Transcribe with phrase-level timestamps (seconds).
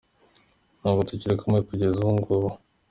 [0.79, 2.49] Ntabwo tukiri kumwe kugeza kuri ubu ngubu…”.